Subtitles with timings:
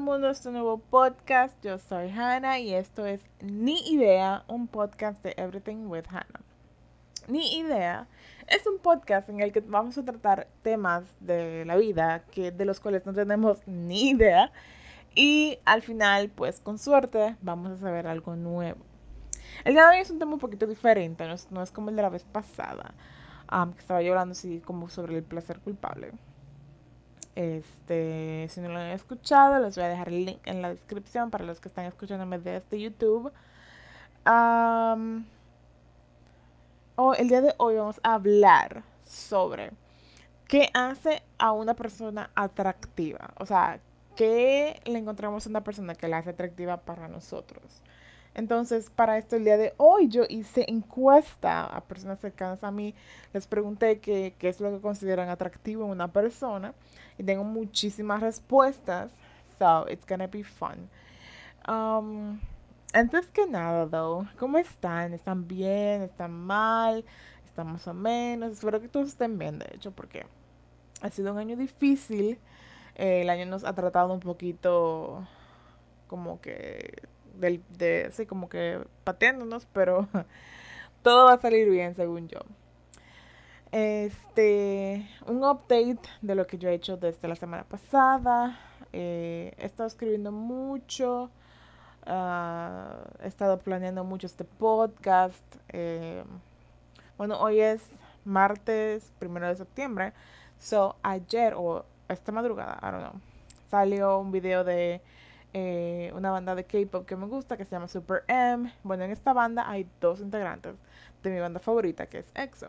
[0.00, 1.54] mundo a este nuevo podcast.
[1.62, 6.40] Yo soy Hannah y esto es Ni Idea, un podcast de Everything with Hannah.
[7.28, 8.08] Ni Idea
[8.46, 12.64] es un podcast en el que vamos a tratar temas de la vida que de
[12.64, 14.50] los cuales no tenemos ni idea
[15.14, 18.80] y al final, pues con suerte, vamos a saber algo nuevo.
[19.64, 22.02] El día de hoy es un tema un poquito diferente, no es, como el de
[22.02, 22.94] la vez pasada,
[23.48, 26.12] que estaba yo hablando así como sobre el placer culpable.
[27.40, 31.30] Este, si no lo han escuchado, les voy a dejar el link en la descripción
[31.30, 33.32] para los que están escuchándome desde YouTube.
[37.16, 39.70] el día de hoy vamos a hablar sobre
[40.48, 43.30] qué hace a una persona atractiva.
[43.38, 43.80] O sea,
[44.16, 47.80] qué le encontramos a una persona que la hace atractiva para nosotros.
[48.34, 52.94] Entonces, para esto el día de hoy yo hice encuesta a personas cercanas a mí.
[53.32, 56.74] Les pregunté qué, es lo que consideran atractivo en una persona.
[57.18, 59.10] Y tengo muchísimas respuestas.
[59.58, 60.88] So, it's gonna be fun.
[61.68, 62.40] Um,
[62.92, 65.12] antes que nada, though, ¿cómo están?
[65.12, 66.02] ¿Están bien?
[66.02, 67.04] ¿Están mal?
[67.44, 68.52] ¿Están más o menos?
[68.52, 70.24] Espero que todos estén bien, de hecho, porque
[71.02, 72.38] ha sido un año difícil.
[72.94, 75.26] El año nos ha tratado un poquito
[76.06, 77.02] como que
[77.34, 80.08] del, de, sí, como que pateándonos, pero
[81.02, 82.40] todo va a salir bien según yo.
[83.72, 88.58] Este, un update de lo que yo he hecho desde la semana pasada.
[88.92, 91.30] Eh, he estado escribiendo mucho.
[92.06, 95.44] Ah, he estado planeando mucho este podcast.
[95.68, 96.24] Eh,
[97.16, 97.82] bueno, hoy es
[98.24, 100.12] martes primero de septiembre.
[100.58, 103.20] So, ayer o esta madrugada, I don't know,
[103.70, 105.00] salió un video de
[105.52, 108.72] eh, una banda de K-pop que me gusta que se llama Super M.
[108.82, 110.76] Bueno, en esta banda hay dos integrantes
[111.22, 112.68] de mi banda favorita que es EXO.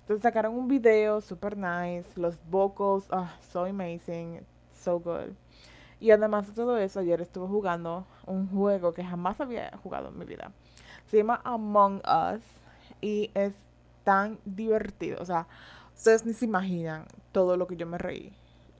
[0.00, 4.40] Entonces sacaron un video super nice, los vocals, oh, so amazing,
[4.72, 5.32] so good.
[6.00, 10.18] Y además de todo eso, ayer estuve jugando un juego que jamás había jugado en
[10.18, 10.50] mi vida.
[11.06, 12.42] Se llama Among Us
[13.00, 13.52] y es
[14.02, 15.22] tan divertido.
[15.22, 15.46] O sea,
[15.94, 18.32] ustedes ni se imaginan todo lo que yo me reí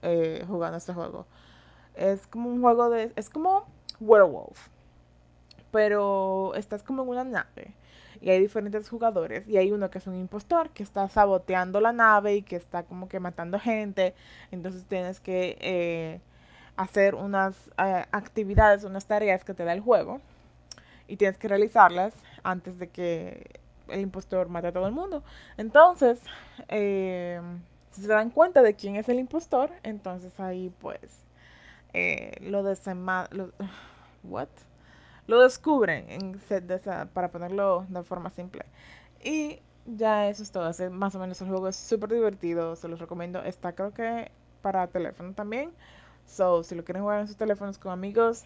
[0.02, 1.26] eh, jugando este juego.
[1.94, 3.12] Es como un juego de...
[3.16, 3.66] Es como
[4.00, 4.69] Werewolf.
[5.70, 7.75] Pero estás como en una nave.
[8.20, 9.48] Y hay diferentes jugadores.
[9.48, 12.84] Y hay uno que es un impostor que está saboteando la nave y que está
[12.84, 14.14] como que matando gente.
[14.50, 16.20] Entonces tienes que eh,
[16.76, 20.20] hacer unas eh, actividades, unas tareas que te da el juego.
[21.08, 25.22] Y tienes que realizarlas antes de que el impostor mate a todo el mundo.
[25.56, 26.20] Entonces,
[26.69, 27.41] eh,
[27.91, 31.22] si se dan cuenta de quién es el impostor, entonces ahí pues
[31.94, 33.53] eh, lo, lo,
[34.22, 34.48] what?
[35.26, 36.32] lo descubren en
[36.66, 38.64] de para ponerlo de forma simple.
[39.22, 40.70] Y ya eso es todo.
[40.91, 42.76] más o menos el juego es súper divertido.
[42.76, 43.42] Se los recomiendo.
[43.42, 44.31] Está creo que
[44.62, 45.72] para teléfono también.
[46.26, 48.44] So, si lo quieren jugar en sus teléfonos con amigos,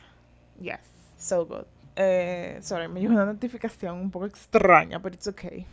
[0.60, 0.80] yes,
[1.18, 1.64] so good.
[1.94, 5.66] Eh, sorry, me llegó una notificación un poco extraña, pero it's okay.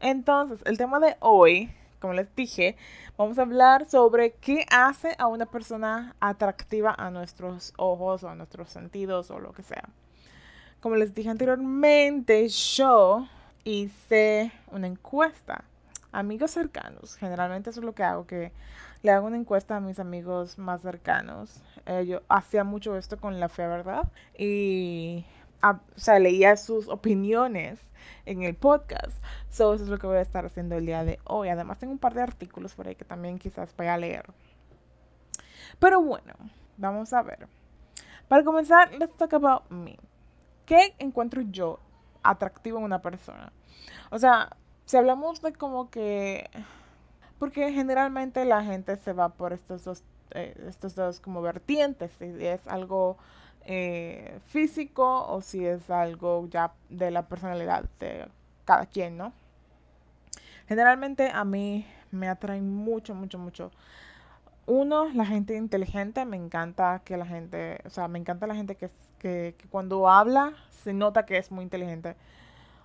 [0.00, 1.70] Entonces, el tema de hoy
[2.00, 2.76] como les dije,
[3.16, 8.34] vamos a hablar sobre qué hace a una persona atractiva a nuestros ojos o a
[8.34, 9.88] nuestros sentidos o lo que sea.
[10.80, 13.26] Como les dije anteriormente, yo
[13.64, 15.64] hice una encuesta.
[16.12, 18.52] Amigos cercanos, generalmente eso es lo que hago, que
[19.02, 21.62] le hago una encuesta a mis amigos más cercanos.
[21.84, 24.10] Eh, yo hacía mucho esto con la fe, ¿verdad?
[24.38, 25.24] Y
[25.62, 27.80] o sea, leía sus opiniones
[28.24, 29.22] en el podcast.
[29.50, 31.48] So, eso es lo que voy a estar haciendo el día de hoy.
[31.48, 34.26] Además, tengo un par de artículos por ahí que también quizás voy a leer.
[35.78, 36.34] Pero bueno,
[36.76, 37.48] vamos a ver.
[38.28, 39.98] Para comenzar, let's talk about me.
[40.64, 41.78] ¿Qué encuentro yo
[42.22, 43.52] atractivo en una persona?
[44.10, 46.50] O sea, si hablamos de como que...
[47.38, 52.10] Porque generalmente la gente se va por estos dos, eh, estos dos como vertientes.
[52.20, 53.18] Y es algo
[53.66, 58.28] eh, físico o si es algo ya de la personalidad de
[58.64, 59.32] cada quien, ¿no?
[60.68, 63.70] Generalmente a mí me atrae mucho, mucho, mucho.
[64.66, 68.76] Uno, la gente inteligente, me encanta que la gente, o sea, me encanta la gente
[68.76, 72.16] que, que, que cuando habla se nota que es muy inteligente,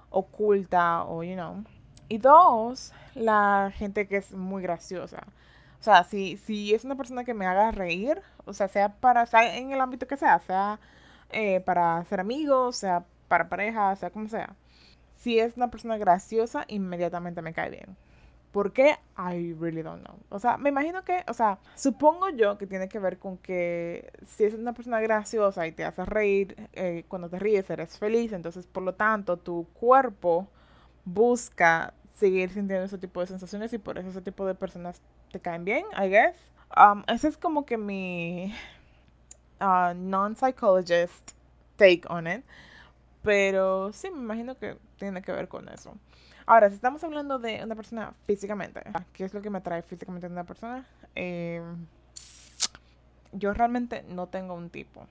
[0.09, 1.63] oculta o, you know.
[2.09, 5.23] Y dos, la gente que es muy graciosa.
[5.81, 9.25] O sea, si, si es una persona que me haga reír, o sea, sea para,
[9.25, 10.79] sea en el ámbito que sea, sea
[11.31, 14.55] eh, para ser amigos, sea para pareja, sea como sea.
[15.15, 17.97] Si es una persona graciosa, inmediatamente me cae bien.
[18.51, 18.97] ¿Por qué?
[19.17, 20.19] I really don't know.
[20.29, 24.11] O sea, me imagino que, o sea, supongo yo que tiene que ver con que
[24.27, 28.33] si es una persona graciosa y te hace reír, eh, cuando te ríes eres feliz,
[28.33, 30.47] entonces por lo tanto tu cuerpo
[31.05, 35.01] busca seguir sintiendo ese tipo de sensaciones y por eso ese tipo de personas
[35.31, 36.35] te caen bien, I guess.
[36.75, 38.53] Um, ese es como que mi,
[39.59, 41.31] uh, non-psychologist
[41.77, 42.43] take on it.
[43.23, 45.95] Pero sí, me imagino que tiene que ver con eso.
[46.45, 48.81] Ahora, si estamos hablando de una persona físicamente,
[49.13, 50.85] ¿qué es lo que me atrae físicamente de una persona?
[51.15, 51.61] Eh,
[53.31, 55.05] yo realmente no tengo un tipo.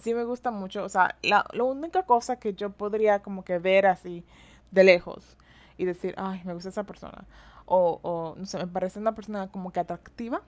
[0.00, 3.58] Sí me gusta mucho, o sea, la, la única cosa que yo podría como que
[3.58, 4.24] ver así
[4.70, 5.36] de lejos
[5.76, 7.24] y decir, ay, me gusta esa persona.
[7.66, 10.42] O, no sé, me parece una persona como que atractiva.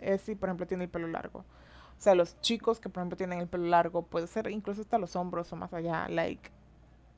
[0.00, 1.40] Es si, por ejemplo, tiene el pelo largo.
[1.40, 4.98] O sea, los chicos que, por ejemplo, tienen el pelo largo, puede ser incluso hasta
[4.98, 6.08] los hombros o más allá.
[6.08, 6.50] Like,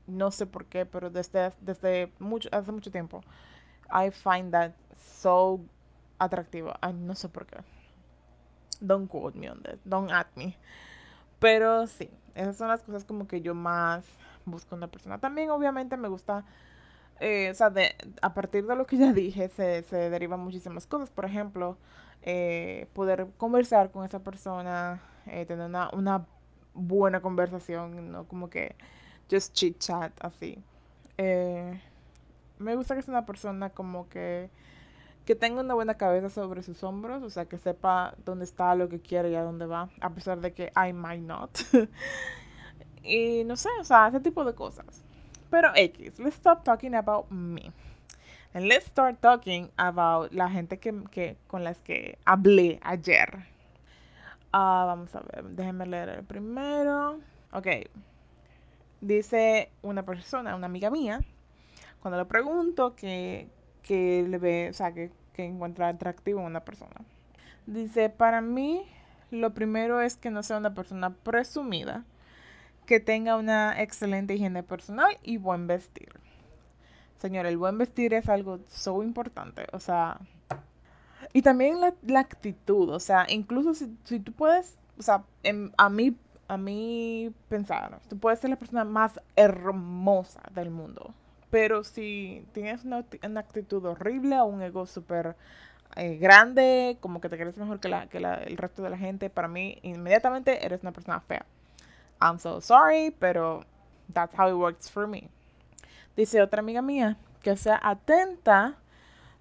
[0.06, 3.22] no sé por qué, pero desde, desde mucho, hace mucho tiempo,
[3.92, 5.60] I find that so
[6.18, 6.72] atractivo.
[6.94, 7.58] no sé por qué.
[8.80, 9.78] Don't quote me on that.
[9.84, 10.56] Don't at me.
[11.38, 14.04] Pero sí, esas son las cosas como que yo más
[14.44, 15.18] busco en una persona.
[15.18, 16.44] También, obviamente, me gusta.
[17.20, 20.86] Eh, o sea, de, a partir de lo que ya dije, se, se derivan muchísimas
[20.86, 21.10] cosas.
[21.10, 21.76] Por ejemplo,
[22.22, 26.26] eh, poder conversar con esa persona, eh, tener una, una
[26.74, 28.76] buena conversación, no como que
[29.30, 30.62] just chit chat así.
[32.58, 34.50] me gusta que sea una persona como que
[35.24, 38.88] que tenga una buena cabeza sobre sus hombros, o sea, que sepa dónde está, lo
[38.88, 41.50] que quiere y a dónde va, a pesar de que I might not.
[43.04, 45.04] y no sé, o sea, ese tipo de cosas.
[45.50, 47.72] Pero X, let's stop talking about me.
[48.52, 53.46] And let's start talking about la gente que, que con las que hablé ayer.
[54.52, 57.20] Uh, vamos a ver, déjenme leer el primero.
[57.52, 57.66] Ok.
[59.00, 61.20] Dice una persona, una amiga mía,
[62.00, 63.48] cuando le pregunto que,
[63.82, 66.96] que le ve, o sea, que, que encuentra atractivo en una persona.
[67.66, 68.84] Dice, para mí
[69.30, 72.04] lo primero es que no sea una persona presumida,
[72.90, 76.08] que tenga una excelente higiene personal y buen vestir.
[77.18, 80.18] Señor, el buen vestir es algo so importante, o sea,
[81.32, 85.22] y también la, actitud, o sea, incluso si, tú puedes, o sea,
[85.76, 86.16] a mí,
[86.48, 91.14] a mí pensar, tú puedes ser la persona más hermosa del mundo,
[91.48, 93.04] pero si tienes una,
[93.38, 95.36] actitud horrible o un ego súper
[95.94, 98.98] eh, grande, como que te crees mejor que, la, que la, el resto de la
[98.98, 101.46] gente, para mí inmediatamente eres una persona fea.
[102.20, 103.64] I'm so sorry, pero
[104.12, 105.28] that's how it works for me.
[106.16, 108.76] Dice otra amiga mía, que sea atenta,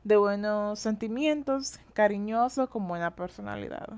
[0.03, 3.89] de buenos sentimientos, cariñoso, con buena personalidad.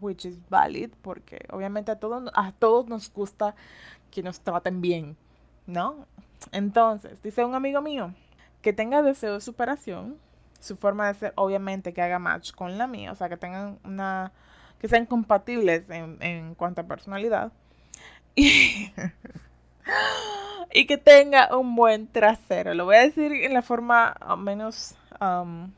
[0.00, 3.54] Which is valid, porque obviamente a todos, a todos nos gusta
[4.10, 5.16] que nos traten bien,
[5.66, 6.06] ¿no?
[6.52, 8.14] Entonces, dice un amigo mío
[8.62, 10.18] que tenga deseo de superación,
[10.60, 13.78] su forma de ser, obviamente, que haga match con la mía, o sea, que tengan
[13.84, 14.32] una.
[14.78, 17.52] que sean compatibles en, cuanto a personalidad.
[18.34, 18.92] Y,
[20.86, 22.74] que tenga un buen trasero.
[22.74, 24.94] Lo voy a decir en la forma menos.
[25.20, 25.72] Um,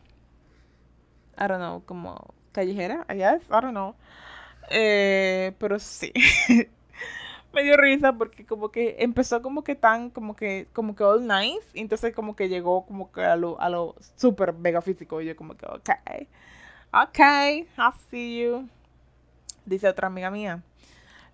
[1.38, 3.94] I don't know, como callejera, I guess, I don't know.
[4.70, 6.12] Eh, pero sí.
[7.52, 11.26] me dio risa porque como que empezó como que tan, como que, como que all
[11.26, 15.20] nice, y entonces como que llegó como que a lo, a lo super mega físico,
[15.20, 15.90] y yo como que, ok,
[16.92, 17.66] ok, I
[18.10, 18.68] see you.
[19.64, 20.62] Dice otra amiga mía,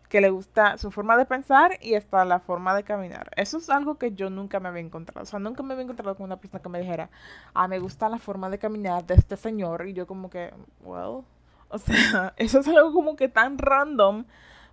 [0.09, 3.31] que le gusta su forma de pensar y hasta la forma de caminar.
[3.37, 5.23] Eso es algo que yo nunca me había encontrado.
[5.23, 7.11] O sea, nunca me había encontrado con una persona que me dijera,
[7.55, 9.87] ah, me gusta la forma de caminar de este señor.
[9.87, 11.25] Y yo como que, well,
[11.69, 14.25] o sea, eso es algo como que tan random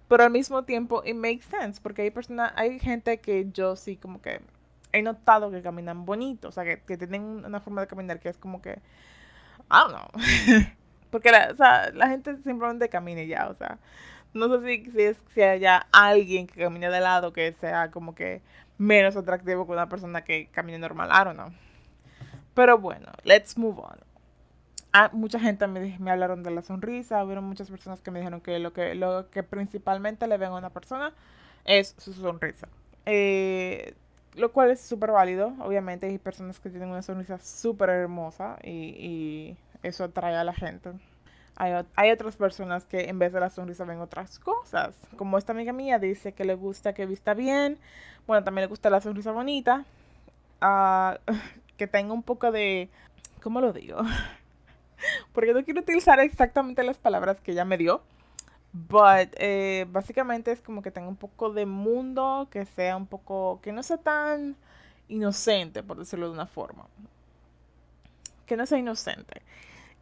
[0.07, 3.97] pero al mismo tiempo it makes sense porque hay personas, hay gente que yo sí
[3.97, 4.41] como que
[4.91, 8.29] he notado que caminan bonito, o sea, que, que tienen una forma de caminar que
[8.29, 8.79] es como que,
[9.69, 10.07] I don't know,
[11.11, 13.77] porque la, o sea, la gente simplemente camina ya, o sea,
[14.35, 18.13] no sé si, si, es, si haya alguien que camine de lado que sea como
[18.13, 18.41] que
[18.77, 21.51] menos atractivo que una persona que camine normal, I don't know.
[22.53, 24.05] Pero bueno, let's move on
[25.11, 28.59] mucha gente me, me hablaron de la sonrisa, hubo muchas personas que me dijeron que
[28.59, 31.13] lo que, lo que principalmente le ven a una persona
[31.65, 32.67] es su sonrisa.
[33.05, 33.93] Eh,
[34.35, 38.69] lo cual es súper válido, obviamente hay personas que tienen una sonrisa súper hermosa y,
[38.71, 40.91] y, eso atrae a la gente.
[41.57, 45.53] Hay, hay, otras personas que en vez de la sonrisa ven otras cosas, como esta
[45.53, 47.77] amiga mía dice que le gusta que vista bien,
[48.27, 49.85] bueno, también le gusta la sonrisa bonita,
[50.61, 51.15] uh,
[51.77, 52.89] que tenga un poco de,
[53.41, 53.99] ¿cómo lo digo?
[55.33, 58.01] porque no quiero utilizar exactamente las palabras que ella me dio.
[58.73, 63.61] But eh, básicamente es como que tenga un poco de mundo, que sea un poco,
[63.61, 64.57] que no sea tan
[65.07, 66.85] inocente, por decirlo de una forma.
[68.45, 69.41] Que no sea inocente.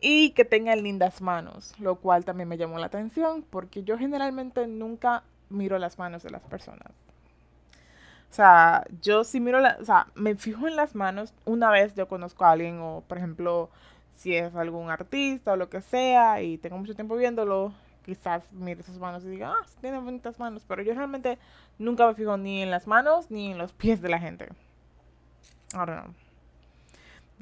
[0.06, 4.68] Y que tenga lindas manos, lo cual también me llamó la atención, porque yo generalmente
[4.68, 6.92] nunca miro las manos de las personas.
[8.30, 11.96] O sea, yo sí miro, la, o sea, me fijo en las manos una vez
[11.96, 13.70] yo conozco a alguien o, por ejemplo,
[14.16, 18.84] si es algún artista o lo que sea y tengo mucho tiempo viéndolo, quizás mire
[18.84, 21.38] sus manos y diga, ah, tiene bonitas manos, pero yo realmente
[21.80, 24.50] nunca me fijo ni en las manos ni en los pies de la gente.
[25.72, 26.23] Don't know.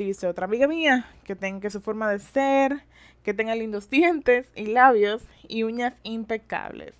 [0.03, 2.81] Dice otra amiga mía que tenga su forma de ser,
[3.24, 6.96] que tenga lindos dientes y labios y uñas impecables.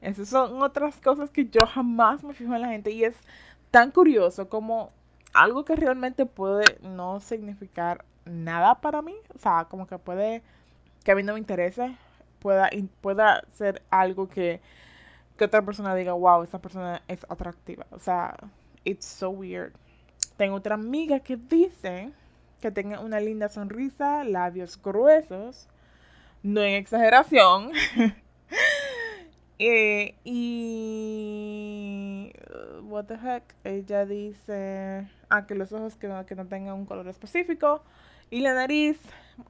[0.00, 3.16] Esas son otras cosas que yo jamás me fijo en la gente y es
[3.72, 4.92] tan curioso como
[5.32, 10.40] algo que realmente puede no significar nada para mí, o sea, como que puede
[11.02, 11.96] que a mí no me interese,
[12.38, 12.70] pueda,
[13.00, 14.60] pueda ser algo que,
[15.36, 17.84] que otra persona diga, wow, esta persona es atractiva.
[17.90, 18.36] O sea,
[18.84, 19.72] it's so weird.
[20.36, 22.12] Tengo otra amiga que dice
[22.60, 25.68] que tenga una linda sonrisa, labios gruesos,
[26.42, 27.72] no en exageración.
[29.60, 32.32] Eh, y.
[32.82, 33.44] What the heck?
[33.62, 35.08] Ella dice.
[35.28, 37.84] Ah, que los ojos que no, que no tengan un color específico.
[38.30, 38.98] Y la nariz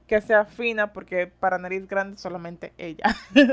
[0.07, 3.15] que sea fina, porque para nariz grande solamente ella.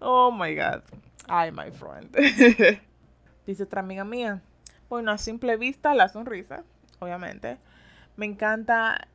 [0.00, 0.82] oh my god.
[1.28, 2.14] Ay, my friend.
[3.46, 4.42] dice otra amiga mía.
[4.88, 6.64] Bueno, a simple vista, la sonrisa,
[7.04, 7.58] obviamente.
[8.16, 9.08] Me encanta.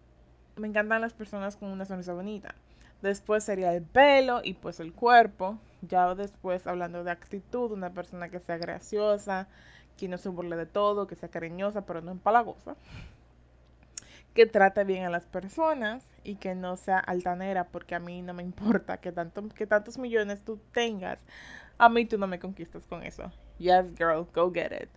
[0.56, 2.56] Me encantan las personas con una sonrisa bonita.
[3.02, 5.58] Después sería el pelo y pues el cuerpo.
[5.82, 9.48] Ya después hablando de actitud, una persona que sea graciosa,
[9.98, 12.76] que no se burle de todo, que sea cariñosa pero no empalagosa.
[14.34, 18.34] Que trate bien a las personas y que no sea altanera porque a mí no
[18.34, 21.20] me importa que, tanto, que tantos millones tú tengas.
[21.78, 23.32] A mí tú no me conquistas con eso.
[23.58, 24.90] Yes, girl, go get it.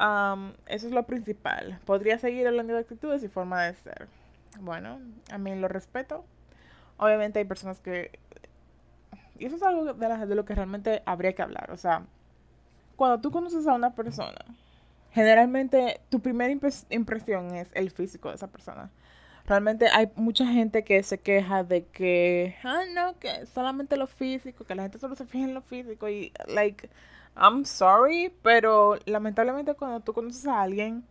[0.00, 1.78] Um, eso es lo principal.
[1.84, 4.08] Podría seguir hablando de actitudes y forma de ser.
[4.60, 6.24] Bueno, a mí lo respeto,
[6.96, 8.18] obviamente hay personas que...
[9.38, 11.70] Y eso es algo de, lo que realmente habría que hablar.
[11.72, 12.04] O sea,
[12.94, 14.44] cuando tú conoces a una persona,
[15.10, 18.90] generalmente tu primera impresión es el físico de esa persona.
[19.46, 24.64] Realmente hay mucha gente que se queja de que, ah, no, que solamente lo físico,
[24.64, 26.88] que la gente solo se fija en lo físico y, like,
[27.36, 31.04] I'm sorry, pero lamentablemente cuando tú conoces a alguien,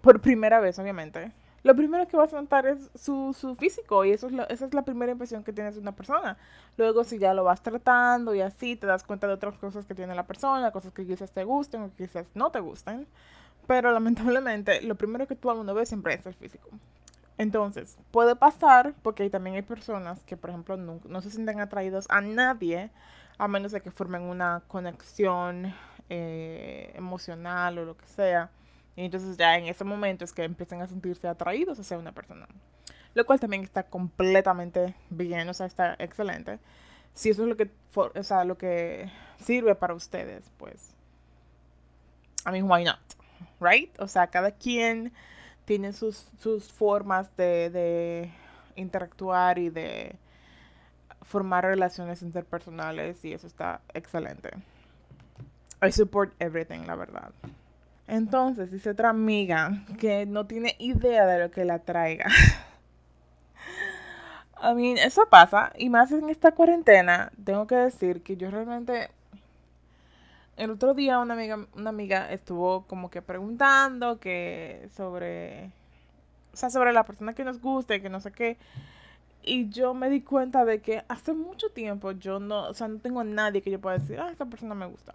[0.00, 4.12] por primera vez, obviamente, lo primero que vas a notar es su, su físico y
[4.12, 6.38] eso es esa es la primera impresión que tienes de una persona.
[6.78, 9.94] Luego si ya lo vas tratando y así te das cuenta de otras cosas que
[9.94, 13.06] tiene la persona, cosas que quizás te gusten o quizás no te gusten.
[13.66, 16.68] Pero lamentablemente lo primero que todo el mundo ve siempre es el físico.
[17.36, 22.06] Entonces, puede pasar porque también hay personas que, por ejemplo, no, no se sienten atraídos
[22.10, 22.90] a nadie
[23.40, 25.74] a menos de que formen una conexión
[26.08, 28.50] eh, emocional o lo que sea
[28.96, 32.46] y entonces ya en ese momento es que empiezan a sentirse atraídos hacia una persona.
[33.14, 36.58] Lo cual también está completamente bien, o sea, está excelente.
[37.14, 40.90] Si eso es lo que, o sea, lo que sirve para ustedes, pues,
[42.46, 42.98] I mean, why not?
[43.58, 43.90] Right?
[43.98, 45.14] O sea, cada quien
[45.64, 48.30] tiene sus, sus formas de, de
[48.76, 50.14] interactuar y de
[51.22, 54.50] formar relaciones interpersonales y eso está excelente.
[55.82, 57.30] I support everything, la verdad.
[58.06, 62.26] Entonces, dice otra amiga que no tiene idea de lo que la traiga.
[64.62, 65.72] I mean, eso pasa.
[65.76, 69.10] Y más en esta cuarentena, tengo que decir que yo realmente.
[70.56, 75.70] El otro día una amiga, una amiga estuvo como que preguntando que sobre.
[76.52, 78.58] O sea, sobre la persona que nos guste, que no sé qué.
[79.42, 82.98] Y yo me di cuenta de que hace mucho tiempo yo no, o sea, no
[82.98, 85.14] tengo nadie que yo pueda decir, ah, esta persona me gusta.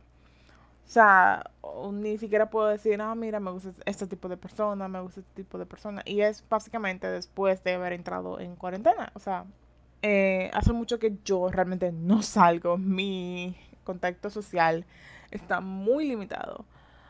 [0.86, 1.50] O sea,
[1.94, 5.34] ni siquiera puedo decir, ah, mira, me gusta este tipo de persona, me gusta este
[5.44, 6.02] tipo de persona.
[6.06, 9.12] Y es básicamente después de haber entrado en cuarentena.
[9.16, 9.46] O sea,
[10.02, 12.78] eh, hace mucho que yo realmente no salgo.
[12.78, 14.86] Mi contacto social
[15.32, 16.66] está muy limitado.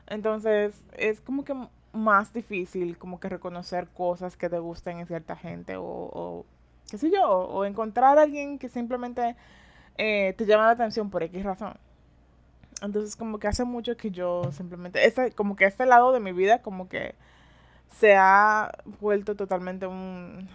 [0.08, 1.56] Entonces, es como que
[1.94, 6.46] más difícil como que reconocer cosas que te gusten en cierta gente o, o
[6.90, 9.36] qué sé yo, o, encontrar a alguien que simplemente
[9.98, 11.76] eh, te llama la atención por X razón.
[12.82, 16.34] Entonces como que hace mucho que yo simplemente, este, como que este lado de mi
[16.34, 17.16] vida como que
[18.00, 20.50] se ha vuelto totalmente un,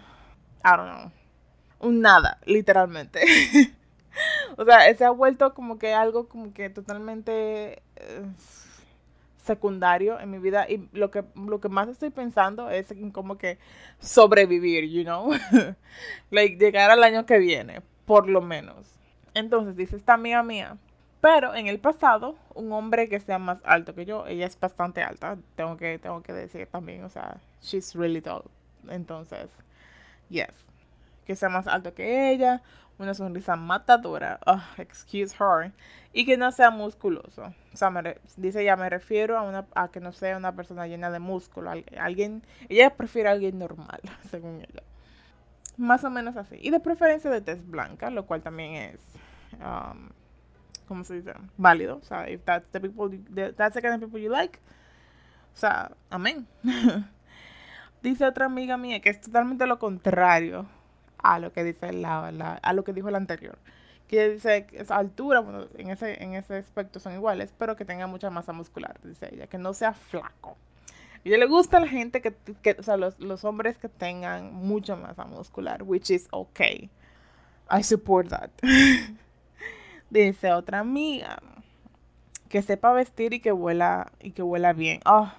[0.64, 1.10] I don't know,
[1.80, 3.20] un nada, literalmente.
[4.56, 8.26] o sea, se ha vuelto como que algo como que totalmente eh,
[9.54, 13.36] secundario en mi vida y lo que, lo que más estoy pensando es en como
[13.36, 13.58] que
[13.98, 15.32] sobrevivir, you know,
[16.30, 18.86] like llegar al año que viene, por lo menos.
[19.34, 20.76] Entonces dice esta amiga mía
[21.20, 25.02] pero en el pasado, un hombre que sea más alto que yo, ella es bastante
[25.02, 28.44] alta, tengo que, tengo que decir también, o sea, she's really tall.
[28.88, 29.50] Entonces,
[30.30, 30.64] yes,
[31.30, 32.60] que sea más alto que ella,
[32.98, 34.40] una sonrisa matadora,
[34.78, 35.70] excuse her,
[36.12, 37.54] y que no sea musculoso.
[37.72, 37.92] O sea,
[38.36, 41.70] dice ella, me refiero a, una, a que no sea una persona llena de músculo,
[41.96, 44.82] alguien, ella prefiere a alguien normal, según ella.
[45.76, 46.56] más o menos así.
[46.60, 49.00] Y de preferencia de tez blanca, lo cual también es,
[49.60, 50.08] um,
[50.88, 51.32] ¿cómo se dice?
[51.58, 51.98] Válido.
[51.98, 53.16] O sea, if that's the people,
[53.56, 54.58] that's the kind of people you like.
[55.54, 56.48] O sea, amén.
[58.02, 60.66] dice otra amiga mía que es totalmente lo contrario
[61.22, 63.58] a lo que dice la, la a lo que dijo el anterior.
[64.08, 67.84] Que dice que esa altura, bueno, en ese, en ese aspecto son iguales, pero que
[67.84, 70.56] tenga mucha masa muscular, dice ella, que no sea flaco.
[71.14, 73.88] A ella le gusta a la gente que, que o sea, los, los, hombres que
[73.88, 76.90] tengan mucha masa muscular, which is okay.
[77.70, 78.50] I support that.
[80.10, 81.38] dice otra amiga,
[82.48, 85.00] que sepa vestir y que huela, y que huela bien.
[85.04, 85.30] Oh,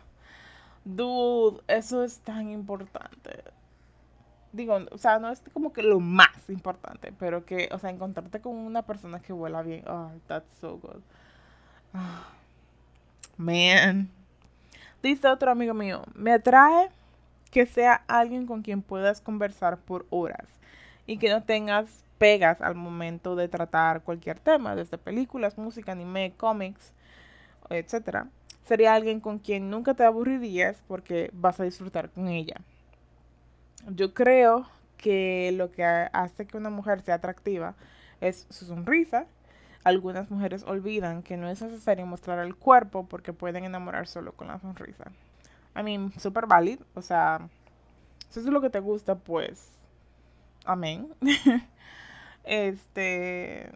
[0.85, 3.43] dude, eso es tan importante
[4.53, 8.41] digo, o sea, no es como que lo más importante, pero que, o sea, encontrarte
[8.41, 11.01] con una persona que vuela bien, oh, that's so good.
[11.93, 12.25] Oh,
[13.37, 14.09] man.
[15.01, 16.89] Dice otro amigo mío, me atrae
[17.49, 20.47] que sea alguien con quien puedas conversar por horas
[21.07, 26.33] y que no tengas pegas al momento de tratar cualquier tema, desde películas, música, anime,
[26.37, 26.93] cómics,
[27.69, 28.25] etc.
[28.63, 32.61] Sería alguien con quien nunca te aburrirías porque vas a disfrutar con ella
[33.87, 37.75] yo creo que lo que hace que una mujer sea atractiva
[38.21, 39.25] es su sonrisa.
[39.83, 44.47] Algunas mujeres olvidan que no es necesario mostrar el cuerpo porque pueden enamorar solo con
[44.47, 45.05] la sonrisa.
[45.75, 46.85] I mean, súper válido.
[46.93, 47.49] O sea,
[48.29, 49.71] si eso es lo que te gusta, pues,
[50.65, 51.11] amén.
[52.43, 53.71] este,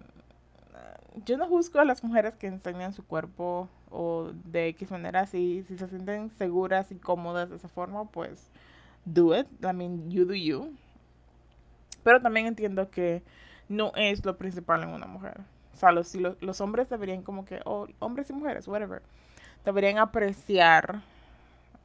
[1.25, 5.63] yo no juzgo a las mujeres que enseñan su cuerpo o de X manera, así
[5.67, 8.51] si se sienten seguras y cómodas de esa forma, pues
[9.05, 9.47] do it.
[9.63, 10.75] I mean, you do you.
[12.03, 13.23] Pero también entiendo que
[13.69, 15.41] no es lo principal en una mujer.
[15.73, 19.01] O sea, los, los, hombres deberían como que, o hombres y mujeres, whatever,
[19.65, 21.01] deberían apreciar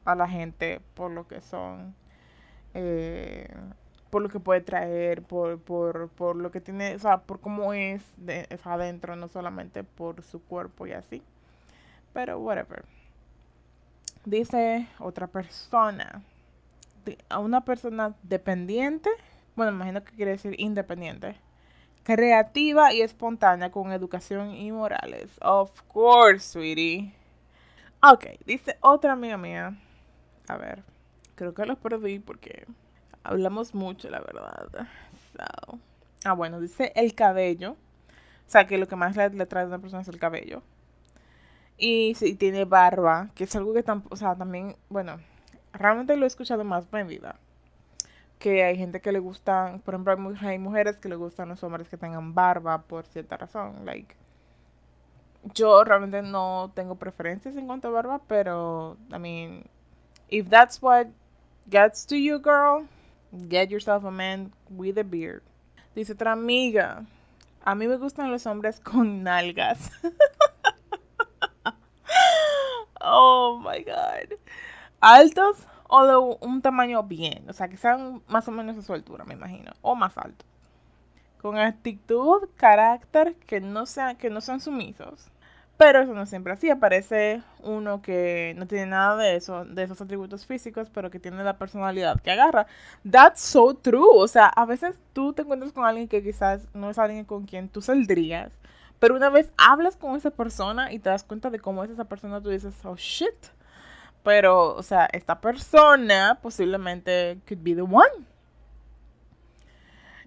[0.05, 1.95] a la gente por lo que son,
[2.75, 3.49] eh,
[4.11, 7.73] por lo que puede traer, por, por, por lo que tiene, o sea, por cómo
[7.73, 11.23] es, de, es adentro, no solamente por su cuerpo y así.
[12.13, 12.85] Pero, whatever.
[14.25, 16.23] Dice otra persona
[17.29, 19.11] a una persona dependiente,
[19.57, 21.37] bueno, imagino que quiere decir independiente,
[22.03, 25.31] creativa y espontánea con educación y morales.
[25.43, 27.13] Of course, sweetie.
[28.03, 29.77] Ok, dice otra amiga mía.
[30.49, 30.83] A ver,
[31.35, 32.67] creo que los perdí porque
[33.23, 34.89] hablamos mucho, la verdad.
[36.25, 37.73] Ah, bueno, dice el cabello.
[37.73, 40.63] O sea, que lo que más le, trae a una persona es el cabello.
[41.79, 45.19] Y si tiene barba, que es algo que o sea, también, bueno,
[45.73, 47.37] realmente lo he escuchado más en vida.
[48.39, 51.89] Que hay gente que le gustan, por ejemplo, hay, mujeres que le gustan los hombres
[51.89, 53.85] que tengan barba por cierta razón.
[53.85, 54.15] Like,
[55.55, 59.65] yo realmente no tengo preferencias en cuanto a barba, pero, I mean,
[60.29, 61.09] if that's what
[61.69, 62.87] gets to you, girl,
[63.49, 65.43] get yourself a man with a beard.
[65.95, 67.05] Dice otra amiga,
[67.63, 69.91] a mí me gustan los hombres con nalgas.
[73.03, 74.39] oh my god
[75.01, 78.93] altos o de un tamaño bien, o sea, que sean más o menos de su
[78.93, 80.47] altura, me imagino, o más altos.
[81.41, 85.31] Con actitud, carácter, que no sean, que no sean sumisos.
[85.79, 86.69] Pero eso no siempre así.
[86.69, 91.43] Aparece uno que no tiene nada de eso, de esos atributos físicos, pero que tiene
[91.43, 92.67] la personalidad que agarra.
[93.11, 94.07] That's so true.
[94.07, 97.47] O sea, a veces tú te encuentras con alguien que quizás no es alguien con
[97.47, 98.53] quien tú saldrías.
[98.99, 102.05] Pero una vez hablas con esa persona y te das cuenta de cómo es esa
[102.05, 103.33] persona, tú dices, oh shit
[104.23, 108.27] pero, o sea, esta persona posiblemente could be the one.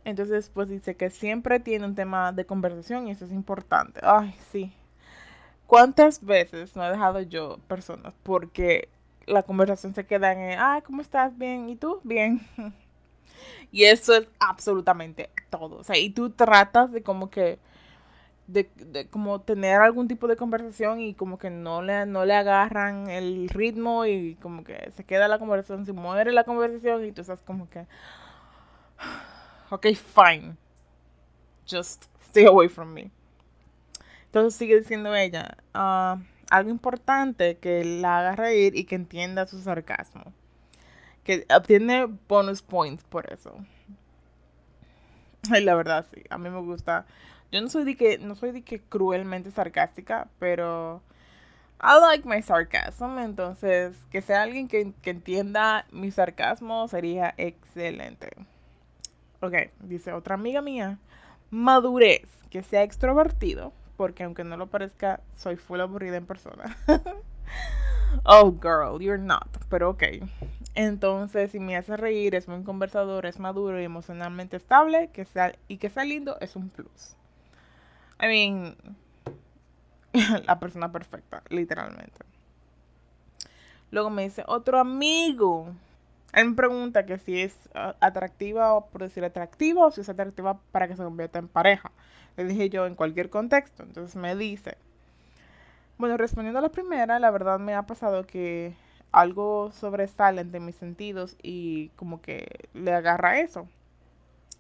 [0.05, 4.01] Entonces, pues dice que siempre tiene un tema de conversación y eso es importante.
[4.03, 4.73] Ay, sí.
[5.67, 8.89] ¿Cuántas veces no he dejado yo personas porque
[9.25, 11.37] la conversación se queda en, ay, ¿cómo estás?
[11.37, 11.69] Bien.
[11.69, 12.01] ¿Y tú?
[12.03, 12.41] Bien.
[13.71, 15.77] y eso es absolutamente todo.
[15.77, 17.59] O sea, y tú tratas de como que
[18.47, 22.35] de, de, como tener algún tipo de conversación y como que no le, no le
[22.35, 27.11] agarran el ritmo y como que se queda la conversación, se muere la conversación y
[27.11, 27.85] tú estás como que,
[29.69, 30.55] ok, fine,
[31.69, 33.11] just stay away from me.
[34.25, 39.59] Entonces sigue diciendo ella, uh, algo importante que la haga reír y que entienda su
[39.61, 40.33] sarcasmo.
[41.23, 43.55] Que obtiene bonus points por eso.
[45.49, 47.05] Y la verdad, sí, a mí me gusta
[47.53, 51.03] yo no soy de que, no soy de que cruelmente sarcástica, pero
[51.79, 53.19] I like my sarcasm.
[53.19, 58.31] Entonces, que sea alguien que, que entienda mi sarcasmo sería excelente.
[59.39, 60.97] Ok, dice otra amiga mía.
[61.51, 66.75] Madurez, que sea extrovertido, porque aunque no lo parezca, soy full aburrida en persona.
[68.25, 70.03] oh, girl, you're not, pero ok.
[70.73, 75.53] Entonces, si me hace reír, es muy conversador, es maduro y emocionalmente estable que sea,
[75.67, 77.15] y que sea lindo, es un plus.
[78.23, 78.75] I mean,
[80.45, 82.25] la persona perfecta, literalmente.
[83.91, 85.67] Luego me dice otro amigo.
[86.31, 90.09] Él me pregunta que si es ah, atractiva o por decir atractiva o si es
[90.09, 91.91] atractiva para que se convierta en pareja.
[92.37, 93.83] Le dije yo en cualquier contexto.
[93.83, 94.77] Entonces me dice.
[95.97, 98.73] Bueno, respondiendo a la primera, la verdad me ha pasado que
[99.11, 103.67] algo sobresale entre mis sentidos y como que le agarra eso.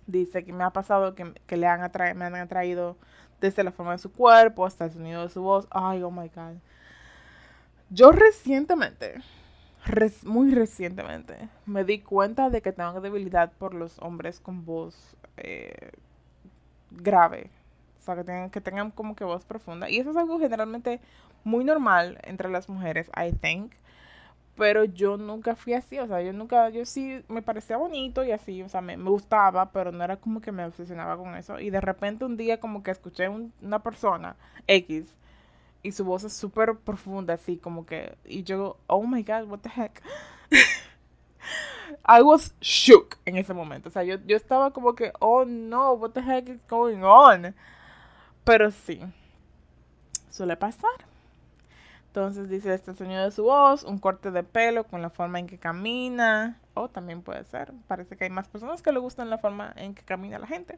[0.05, 2.97] Dice que me ha pasado que, le han me han atraído
[3.43, 5.67] desde la forma de su cuerpo hasta el sonido de su voz.
[5.69, 6.55] Ay, oh my god.
[7.89, 9.21] Yo recientemente,
[10.23, 15.91] muy recientemente, me di cuenta de que tengo debilidad por los hombres con voz eh,
[16.91, 17.49] grave.
[17.99, 19.89] O sea, que tengan, que tengan como que voz profunda.
[19.89, 21.01] Y eso es algo generalmente
[21.43, 23.73] muy normal entre las mujeres, I think.
[24.55, 28.31] Pero yo nunca fui así, o sea, yo nunca, yo sí me parecía bonito y
[28.31, 31.59] así, o sea, me, gustaba, pero no era como que me obsesionaba con eso.
[31.59, 34.35] Y de repente un día como que escuché una persona,
[34.67, 35.07] X,
[35.81, 39.59] y su voz es súper profunda, así como que, y yo, oh my god, what
[39.59, 40.01] the heck.
[42.05, 43.89] I was shook en ese momento.
[43.89, 47.55] O sea, yo, yo estaba como que, oh no, what the heck is going on?
[48.43, 49.01] Pero sí,
[50.29, 51.12] suele pasar.
[52.13, 55.47] Entonces dice este sonido de su voz, un corte de pelo con la forma en
[55.47, 56.59] que camina.
[56.75, 57.73] O también puede ser.
[57.87, 60.77] Parece que hay más personas que le gustan la forma en que camina la gente.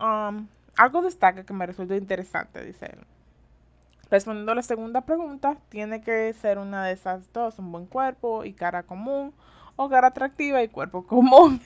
[0.00, 0.48] Um,
[0.78, 3.00] algo destaca que me resulta interesante, dice él.
[4.10, 8.46] Respondiendo a la segunda pregunta, tiene que ser una de esas dos, un buen cuerpo
[8.46, 9.34] y cara común,
[9.76, 11.60] o cara atractiva y cuerpo común.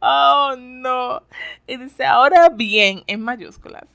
[0.00, 1.24] oh, no.
[1.66, 3.91] Y dice, ahora bien, en mayúsculas.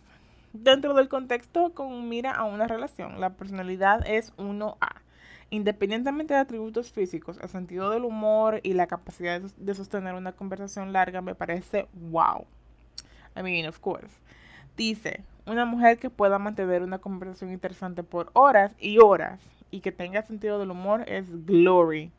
[0.63, 5.01] Dentro del contexto con mira a una relación, la personalidad es 1A.
[5.51, 10.93] Independientemente de atributos físicos, el sentido del humor y la capacidad de sostener una conversación
[10.93, 12.45] larga me parece wow.
[13.35, 14.19] I mean, of course.
[14.75, 19.39] Dice, una mujer que pueda mantener una conversación interesante por horas y horas
[19.69, 22.11] y que tenga sentido del humor es glory.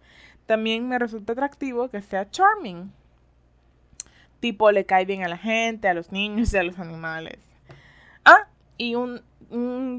[0.46, 2.92] También me resulta atractivo que sea charming.
[4.38, 7.47] Tipo, le cae bien a la gente, a los niños y a los animales.
[8.28, 9.22] Ah, y un,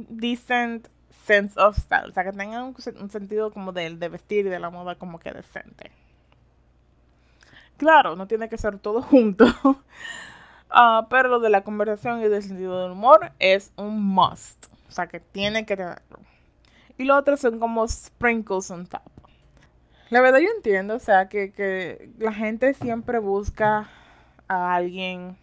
[0.10, 0.88] decent
[1.26, 2.10] sense of style.
[2.10, 5.20] O sea, que tenga un, sentido como de, de vestir y de la moda como
[5.20, 5.92] que decente.
[7.78, 9.46] Claro, no tiene que ser todo junto.
[10.72, 14.68] Ah, pero lo de la conversación y del sentido del humor es un must.
[14.88, 16.20] O sea, que tiene que tenerlo.
[16.96, 19.02] Y lo otro son como sprinkles on top.
[20.12, 23.90] La verdad yo entiendo, o sea, que, que la gente siempre busca
[24.48, 25.38] a alguien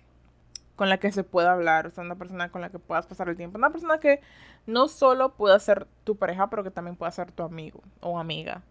[0.76, 3.28] con la que se pueda hablar, o sea, una persona con la que puedas pasar
[3.28, 3.58] el tiempo.
[3.58, 4.20] Una persona que
[4.66, 8.62] no solo pueda ser tu pareja, pero que también pueda ser tu amigo o amiga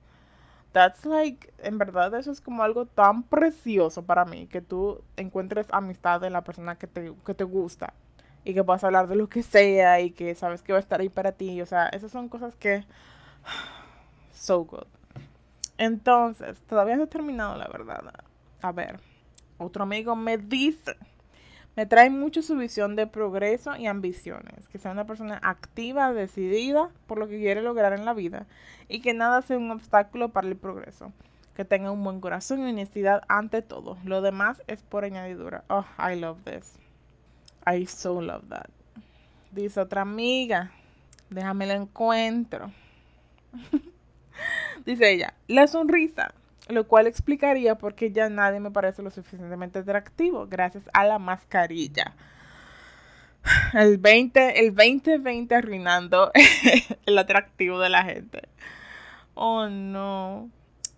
[0.76, 5.68] that's like, en verdad eso es como algo tan precioso para mí, que tú encuentres
[5.72, 7.94] amistad en la persona que te, que te gusta
[8.44, 11.00] y que puedas hablar de lo que sea y que sabes que va a estar
[11.00, 11.62] ahí para ti.
[11.62, 12.84] O sea, esas son cosas que...
[14.34, 14.86] So good.
[15.78, 18.04] Entonces, todavía no he terminado, la verdad.
[18.62, 19.00] A ver,
[19.58, 20.98] otro amigo me dice
[21.76, 26.90] me trae mucho su visión de progreso y ambiciones, que sea una persona activa, decidida
[27.06, 28.48] por lo que quiere lograr en la vida
[28.88, 31.12] y que nada sea un obstáculo para el progreso.
[31.54, 33.98] Que tenga un buen corazón y honestidad ante todo.
[34.04, 35.64] Lo demás es por añadidura.
[35.70, 36.78] Oh, I love this.
[37.66, 38.70] I so love that.
[39.52, 40.72] Dice otra amiga.
[41.30, 42.72] Déjame la encuentro.
[44.86, 46.34] Dice ella, la sonrisa
[46.68, 51.20] lo cual explicaría por qué ya nadie me parece lo suficientemente atractivo gracias a la
[51.20, 52.16] mascarilla.
[53.74, 56.32] El 20, el 2020 arruinando
[57.06, 58.50] el atractivo de la gente.
[59.36, 60.50] Oh no.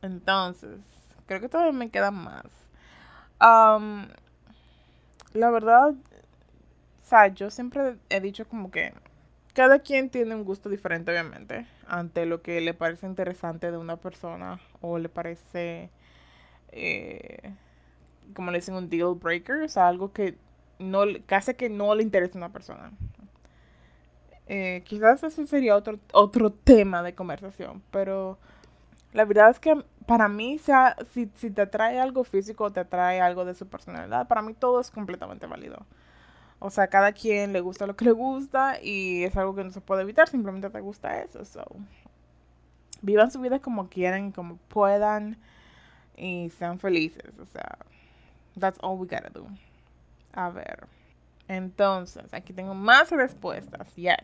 [0.01, 0.79] Entonces,
[1.25, 2.45] creo que todavía me quedan más.
[3.39, 3.89] la
[5.51, 5.95] verdad, o
[7.03, 8.93] sea, yo siempre he dicho como que
[9.53, 13.97] cada quien tiene un gusto diferente, obviamente, ante lo que le parece interesante de una
[13.97, 15.89] persona o le parece,
[16.71, 17.53] eh,
[18.35, 20.37] como le dicen, un deal breaker, o sea, algo que
[20.79, 22.91] no que hace que no le interese a una persona.
[24.47, 28.37] Eh, quizás ese sería otro, otro tema de conversación, pero
[29.13, 32.81] la verdad es que para mí, sea, si, si te atrae algo físico o te
[32.81, 35.85] atrae algo de su personalidad, para mí todo es completamente válido.
[36.59, 39.71] O sea, cada quien le gusta lo que le gusta y es algo que no
[39.71, 41.45] se puede evitar, simplemente te gusta eso.
[41.45, 41.65] So,
[43.01, 45.37] vivan su vida como quieran, como puedan
[46.15, 47.37] y sean felices.
[47.39, 47.77] O sea,
[48.59, 49.47] that's all we gotta do.
[50.33, 50.87] A ver.
[51.47, 53.93] Entonces, aquí tengo más respuestas.
[53.95, 54.17] Yes.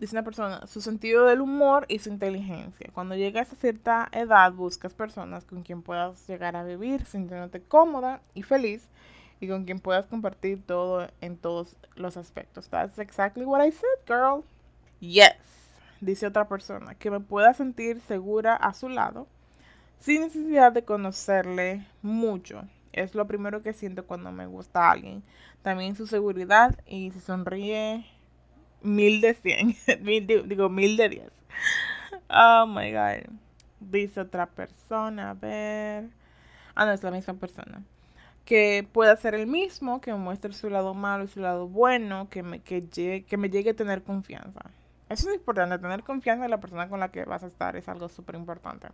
[0.00, 2.90] dice una persona, su sentido del humor y su inteligencia.
[2.92, 8.20] Cuando llegas a cierta edad, buscas personas con quien puedas llegar a vivir sintiéndote cómoda
[8.34, 8.88] y feliz
[9.40, 12.68] y con quien puedas compartir todo en todos los aspectos.
[12.68, 14.44] That's exactly what I said, girl.
[15.00, 15.63] Yes,
[16.04, 19.26] dice otra persona, que me pueda sentir segura a su lado
[20.04, 22.64] sin necesidad de conocerle mucho.
[22.92, 25.22] Es lo primero que siento cuando me gusta alguien.
[25.62, 28.06] También su seguridad y si sonríe
[28.82, 29.74] mil de cien.
[30.46, 31.32] digo, mil de diez.
[32.28, 33.30] Oh my god.
[33.80, 36.08] Dice otra persona, a ver.
[36.74, 37.82] Ah, no, es la misma persona.
[38.44, 42.42] Que pueda ser el mismo, que muestre su lado malo y su lado bueno, que
[42.42, 44.60] me, que, que me llegue a tener confianza.
[45.14, 47.88] Eso es importante, tener confianza en la persona con la que vas a estar es
[47.88, 48.88] algo súper importante.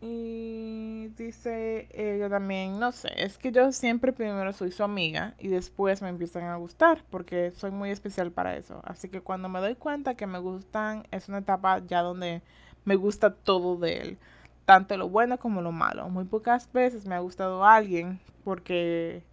[0.00, 5.48] Y dice ella también, no sé, es que yo siempre primero soy su amiga y
[5.48, 8.80] después me empiezan a gustar porque soy muy especial para eso.
[8.84, 12.42] Así que cuando me doy cuenta que me gustan, es una etapa ya donde
[12.84, 14.18] me gusta todo de él,
[14.64, 16.08] tanto lo bueno como lo malo.
[16.08, 19.24] Muy pocas veces me ha gustado alguien porque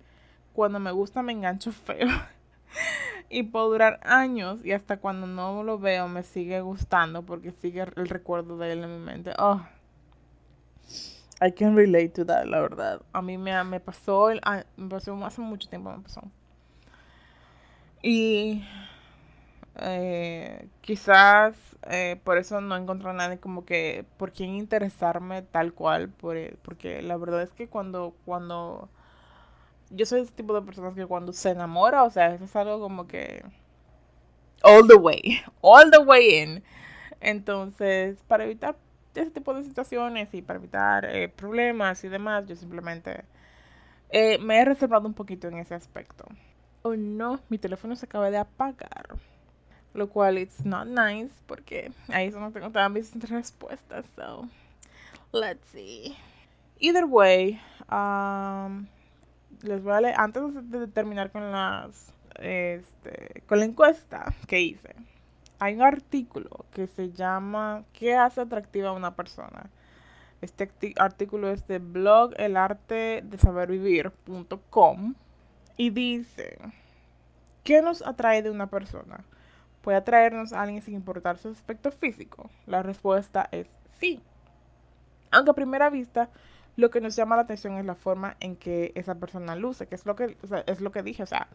[0.54, 2.08] cuando me gusta me engancho feo.
[3.36, 7.82] y puedo durar años y hasta cuando no lo veo me sigue gustando porque sigue
[7.82, 9.34] el recuerdo de él en mi mente.
[9.38, 9.62] Oh,
[11.42, 13.02] I can relate to that, la verdad.
[13.12, 14.40] A mí me, me pasó, el,
[14.78, 16.22] me pasó hace mucho tiempo, me pasó.
[18.02, 18.64] Y
[19.82, 21.58] eh, quizás
[21.90, 26.38] eh, por eso no encontré a nadie como que por quién interesarme tal cual, por,
[26.60, 28.88] porque la verdad es que cuando, cuando
[29.90, 32.80] yo soy ese tipo de personas que cuando se enamora, o sea, eso es algo
[32.80, 33.44] como que
[34.64, 36.64] all the way, all the way in.
[37.22, 38.76] Entonces, para evitar
[39.14, 43.24] ese tipo de situaciones y para evitar eh, problemas y demás, yo simplemente
[44.10, 46.26] eh, me he reservado un poquito en ese aspecto.
[46.82, 49.18] Oh no, mi teléfono se acaba de apagar.
[49.94, 54.06] Lo cual it's not nice porque ahí no tengo todas mis respuestas.
[54.16, 54.48] So,
[55.32, 56.18] let's see.
[56.80, 58.88] Either way, um,
[59.62, 64.96] les voy a leer, antes de terminar con las, este, con la encuesta que hice
[65.60, 69.70] hay un artículo que se llama ¿Qué hace atractiva a una persona?
[70.42, 75.16] Este artículo es de blog el arte de saber vivir.com
[75.78, 76.58] y dice
[77.64, 79.24] ¿Qué nos atrae de una persona?
[79.82, 82.50] ¿Puede atraernos a alguien sin importar su aspecto físico?
[82.66, 83.68] La respuesta es
[84.00, 84.22] sí.
[85.32, 86.30] Aunque a primera vista
[86.76, 89.96] lo que nos llama la atención es la forma en que esa persona luce, que
[89.96, 91.48] es lo que, es lo que dije, o sea,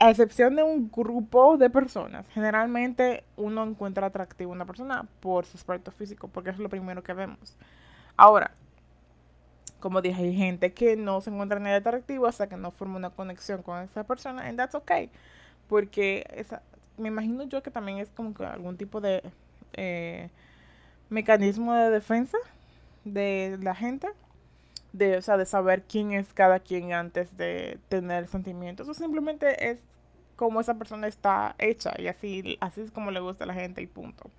[0.00, 5.44] a excepción de un grupo de personas, generalmente uno encuentra atractivo a una persona por
[5.44, 7.56] su aspecto físico, porque es lo primero que vemos.
[8.16, 8.52] Ahora,
[9.80, 13.10] como dije, hay gente que no se encuentra nadie atractivo hasta que no forma una
[13.10, 15.10] conexión con esa persona, and that's okay.
[15.68, 16.62] Porque esa,
[16.96, 19.22] me imagino yo que también es como que algún tipo de
[19.74, 20.30] eh,
[21.10, 22.38] mecanismo de defensa
[23.04, 24.08] de la gente
[24.92, 28.88] de, o sea, de saber quién es cada quien antes de tener sentimientos.
[28.88, 29.80] O simplemente es
[30.36, 33.82] como esa persona está hecha y así, así es como le gusta a la gente
[33.82, 34.30] y punto.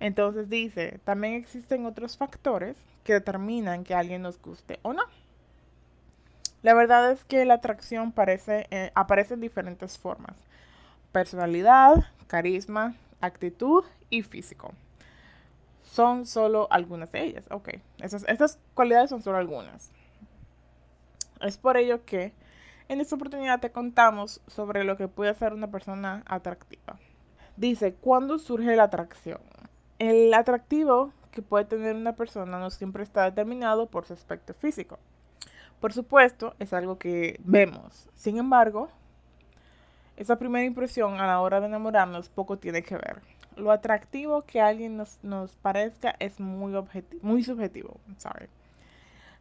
[0.00, 5.02] Entonces dice, también existen otros factores que determinan que alguien nos guste o no.
[6.62, 10.36] La verdad es que la atracción eh, aparece en diferentes formas.
[11.12, 14.72] Personalidad, carisma, actitud y físico
[15.88, 17.46] son solo algunas de ellas.
[17.50, 19.90] Ok, esas, estas cualidades son solo algunas.
[21.40, 22.32] Es por ello que
[22.88, 26.98] en esta oportunidad te contamos sobre lo que puede hacer una persona atractiva.
[27.56, 29.40] Dice, ¿cuándo surge la atracción?
[29.98, 34.98] El atractivo que puede tener una persona no siempre está determinado por su aspecto físico.
[35.80, 38.08] Por supuesto, es algo que vemos.
[38.14, 38.88] Sin embargo,
[40.16, 43.22] esa primera impresión a la hora de enamorarnos poco tiene que ver
[43.58, 46.72] lo atractivo que alguien nos, nos parezca es muy,
[47.22, 48.00] muy subjetivo.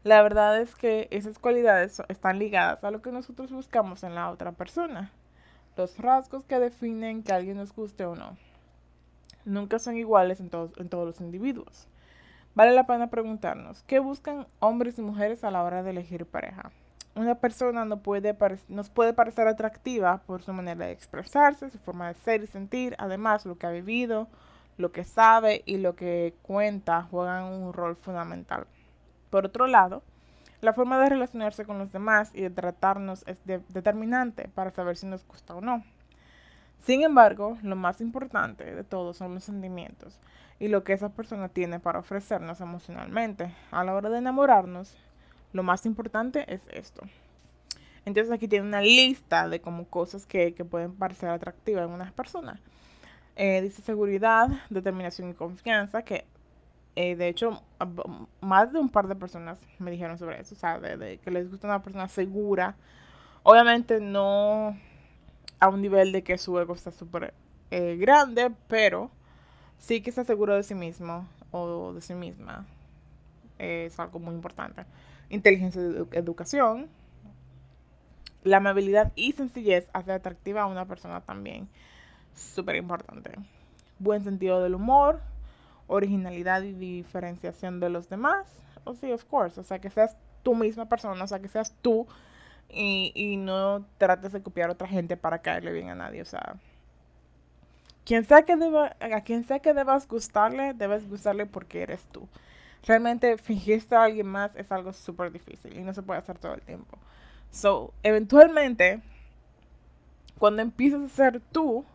[0.03, 4.29] La verdad es que esas cualidades están ligadas a lo que nosotros buscamos en la
[4.29, 5.11] otra persona.
[5.75, 8.37] Los rasgos que definen que alguien nos guste o no.
[9.45, 11.87] Nunca son iguales en en todos los individuos.
[12.55, 16.71] Vale la pena preguntarnos, ¿qué buscan hombres y mujeres a la hora de elegir pareja?
[17.17, 18.35] Una persona no puede
[18.69, 22.95] nos puede parecer atractiva por su manera de expresarse, su forma de ser y sentir,
[22.99, 24.27] además lo que ha vivido,
[24.77, 28.67] lo que sabe y lo que cuenta juegan un rol fundamental.
[29.29, 30.03] Por otro lado,
[30.61, 35.05] la forma de relacionarse con los demás y de tratarnos es determinante para saber si
[35.05, 35.83] nos gusta o no.
[36.81, 40.19] Sin embargo, lo más importante de todo son los sentimientos
[40.59, 43.53] y lo que esa persona tiene para ofrecernos emocionalmente.
[43.71, 44.95] A la hora de enamorarnos,
[45.57, 47.01] lo más importante es esto.
[48.05, 52.59] Entonces aquí tiene una lista de como cosas que, pueden parecer atractivas en unas personas.
[53.35, 56.25] Eh, dice seguridad, determinación y confianza, que
[56.95, 57.63] eh, de hecho
[58.39, 61.49] más de un par de personas me dijeron sobre eso, o sea, de, que les
[61.49, 62.75] gusta una persona segura.
[63.41, 64.77] Obviamente no
[65.59, 67.33] a un nivel de que su ego está súper
[67.71, 69.09] eh, grande, pero
[69.79, 72.67] sí que está seguro de sí mismo o de sí misma.
[73.57, 74.85] es algo muy importante.
[75.29, 76.87] Inteligencia de educación.
[78.43, 81.67] La amabilidad y sencillez hace atractiva a una persona también.
[82.35, 83.31] Súper importante.
[83.99, 85.19] Buen sentido del humor.
[85.87, 88.47] Originalidad y diferenciación de los demás.
[88.83, 89.59] O sí, of course.
[89.59, 91.23] O sea, que seas tú misma persona.
[91.23, 92.07] O sea, que seas tú.
[92.69, 96.21] Y, y no trates de copiar a otra gente para caerle bien a nadie.
[96.21, 96.55] O sea,
[98.07, 102.25] quien sea que a quien sea que debas gustarle, debes gustarle porque eres tú.
[102.85, 106.53] Realmente fingirte a alguien más es algo súper difícil y no se puede hacer todo
[106.53, 106.97] el tiempo.
[107.51, 109.01] So, eventualmente,
[110.37, 111.85] cuando empieces a ser tú,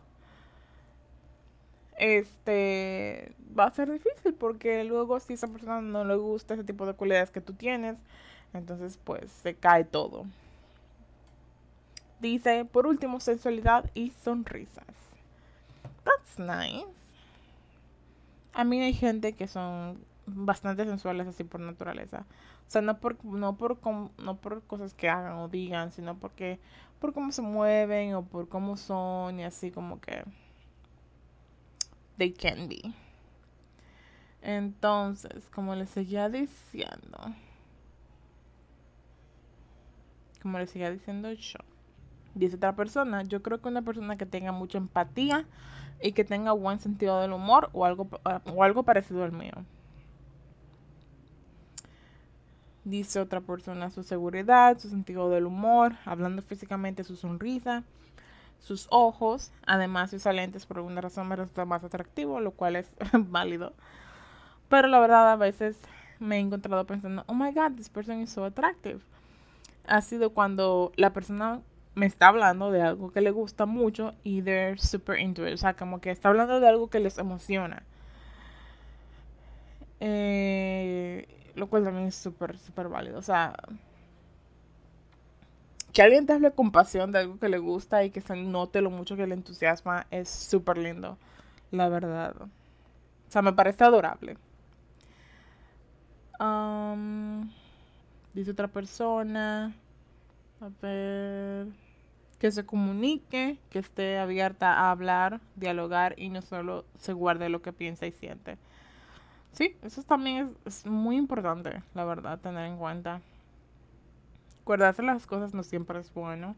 [1.97, 6.85] este va a ser difícil porque luego si esa persona no le gusta ese tipo
[6.85, 7.97] de cualidades que tú tienes,
[8.53, 10.25] entonces pues se cae todo.
[12.19, 14.85] Dice, por último, sensualidad y sonrisas.
[16.03, 16.87] That's nice.
[18.53, 22.25] A mí hay gente que son bastante sensuales así por naturaleza.
[22.67, 23.77] O sea, no por, no por,
[24.17, 26.59] no por cosas que hagan o digan, sino porque
[26.99, 30.23] por cómo se mueven o por cómo son y así como que
[32.17, 32.81] they can be.
[34.41, 37.17] Entonces, como les seguía diciendo,
[40.41, 41.59] como les seguía diciendo yo,
[42.35, 45.45] dice otra persona, yo creo que una persona que tenga mucha empatía
[46.01, 48.07] y que tenga buen sentido del humor o algo,
[48.53, 49.53] o algo parecido al mío.
[52.85, 57.83] Dice otra persona su seguridad, su sentido del humor, hablando físicamente su sonrisa,
[58.59, 59.51] sus ojos.
[59.65, 63.73] Además, sus lentes por alguna razón me resulta más atractivo, lo cual es válido.
[64.69, 65.79] Pero la verdad, a veces
[66.19, 68.99] me he encontrado pensando, oh my god, this person is so attractive.
[69.85, 71.61] Ha sido cuando la persona
[71.95, 75.53] me está hablando de algo que le gusta mucho y they're super into it.
[75.53, 77.83] O sea, como que está hablando de algo que les emociona.
[79.99, 83.19] Eh, lo cual también es súper, súper válido.
[83.19, 83.55] O sea,
[85.93, 88.81] que alguien te hable con pasión de algo que le gusta y que se note
[88.81, 91.17] lo mucho que le entusiasma es súper lindo,
[91.71, 92.35] la verdad.
[92.41, 94.37] O sea, me parece adorable.
[98.33, 99.73] dice otra persona.
[100.61, 101.67] A ver.
[102.39, 107.61] Que se comunique, que esté abierta a hablar, dialogar y no solo se guarde lo
[107.61, 108.57] que piensa y siente.
[109.53, 113.21] Sí, eso también es, muy importante, la verdad, tener en cuenta.
[114.61, 116.55] Acordarse las cosas no siempre es bueno.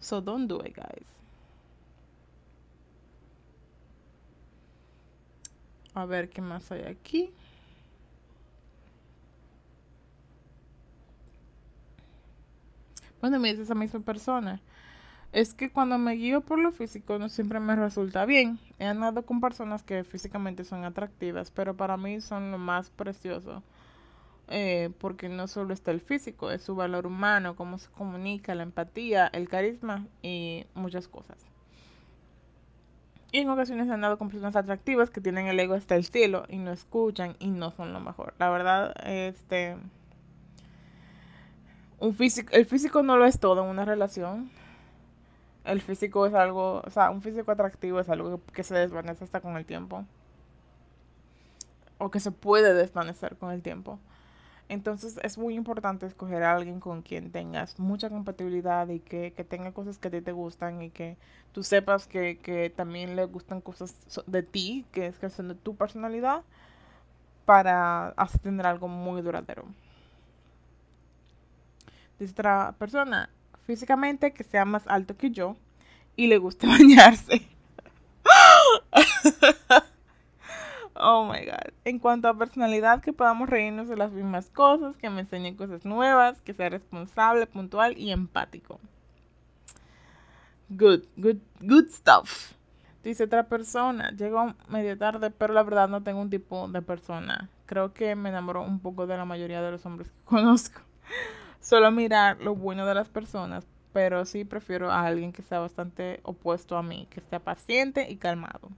[0.00, 1.06] So don't do it, guys.
[5.94, 7.32] A ver qué más hay aquí.
[13.20, 14.60] Bueno, me dice esa misma persona
[15.34, 18.60] es que cuando me guío por lo físico no siempre me resulta bien.
[18.78, 23.62] He andado con personas que físicamente son atractivas, pero para mí son lo más precioso.
[24.46, 28.62] Eh, porque no solo está el físico, es su valor humano, cómo se comunica, la
[28.62, 31.38] empatía, el carisma y muchas cosas.
[33.32, 36.44] Y en ocasiones he andado con personas atractivas que tienen el ego hasta el cielo
[36.48, 38.34] y no escuchan y no son lo mejor.
[38.38, 39.76] La verdad, este...
[42.00, 44.50] El físico no lo es todo en una relación
[45.64, 49.40] el físico es algo, o sea, un físico atractivo es algo que se desvanece hasta
[49.40, 50.04] con el tiempo.
[51.98, 53.98] O que se puede desvanecer con el tiempo.
[54.68, 59.72] Entonces es muy importante escoger a alguien con quien tengas mucha compatibilidad y que, tenga
[59.72, 61.16] cosas que a ti te gustan y que
[61.52, 63.94] tú sepas que, que también le gustan cosas
[64.26, 66.42] de ti, que es que son de tu personalidad,
[67.44, 69.64] para así tener algo muy duradero.
[72.18, 73.28] Dice otra persona,
[73.66, 75.56] físicamente que sea más alto que yo
[76.16, 77.46] y le guste bañarse.
[80.94, 81.72] oh my god.
[81.84, 85.84] En cuanto a personalidad, que podamos reírnos de las mismas cosas, que me enseñe cosas
[85.84, 88.80] nuevas, que sea responsable, puntual y empático.
[90.68, 92.52] Good, good, good stuff.
[93.02, 97.50] Dice otra persona, llegó medio tarde, pero la verdad no tengo un tipo de persona.
[97.66, 100.80] Creo que me enamoró un poco de la mayoría de los hombres que conozco
[101.64, 106.20] solo mirar lo bueno de las personas, pero sí prefiero a alguien que sea bastante
[106.22, 108.68] opuesto a mí, que sea paciente y calmado.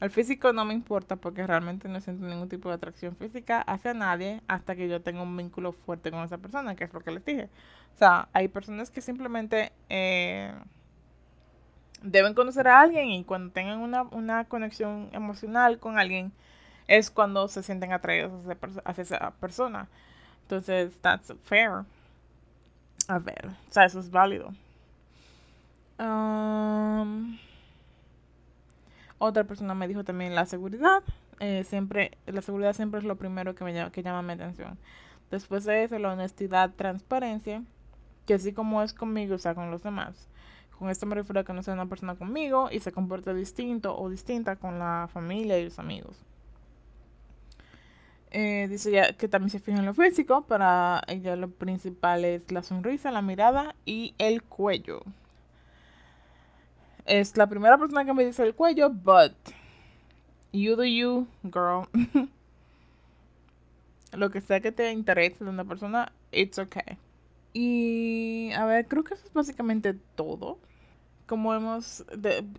[0.00, 3.94] El físico no me importa porque realmente no siento ningún tipo de atracción física hacia
[3.94, 7.12] nadie hasta que yo tenga un vínculo fuerte con esa persona, que es lo que
[7.12, 7.48] les dije.
[7.94, 10.52] O sea, hay personas que simplemente eh,
[12.02, 16.32] deben conocer a alguien y cuando tengan una, una, conexión emocional con alguien
[16.88, 18.32] es cuando se sienten atraídos
[18.84, 19.88] hacia, esa persona.
[20.42, 21.84] Entonces, that's fair.
[23.08, 24.52] A ver, o sea, eso es válido.
[25.98, 27.38] Um,
[29.18, 31.02] otra persona me dijo también la seguridad.
[31.40, 34.78] Eh, siempre, la seguridad siempre es lo primero que me llama, que llama mi atención.
[35.30, 37.62] Después de eso, la honestidad, transparencia,
[38.26, 40.28] que así como es conmigo, o sea, con los demás.
[40.78, 43.98] Con esto me refiero a que no sea una persona conmigo y se comporte distinto
[43.98, 46.16] o distinta con la familia y los amigos.
[48.38, 50.42] Eh, dice ya que también se fija en lo físico.
[50.42, 55.00] Para ella lo principal es la sonrisa, la mirada y el cuello.
[57.06, 59.32] Es la primera persona que me dice el cuello, but
[60.52, 61.88] you do you, girl.
[64.12, 66.98] Lo que sea que te interese de una persona, it's okay.
[67.54, 70.58] Y a ver, creo que eso es básicamente todo.
[71.26, 72.04] Como hemos,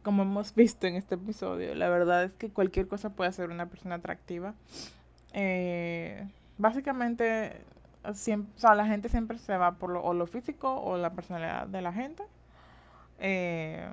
[0.02, 3.68] como hemos visto en este episodio, la verdad es que cualquier cosa puede ser una
[3.70, 4.56] persona atractiva.
[5.40, 6.28] Eh,
[6.58, 7.62] básicamente,
[8.16, 11.12] siempre, o sea, la gente siempre se va por lo, o lo físico o la
[11.12, 12.24] personalidad de la gente.
[13.20, 13.88] Eh,